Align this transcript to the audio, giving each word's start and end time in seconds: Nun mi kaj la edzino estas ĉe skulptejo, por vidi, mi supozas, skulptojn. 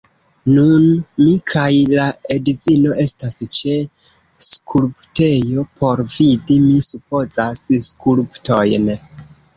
Nun 0.51 0.85
mi 1.25 1.33
kaj 1.51 1.67
la 1.99 2.07
edzino 2.35 2.95
estas 3.03 3.37
ĉe 3.57 3.77
skulptejo, 4.47 5.67
por 5.83 6.05
vidi, 6.17 6.59
mi 6.67 6.83
supozas, 6.89 7.63
skulptojn. 7.91 8.95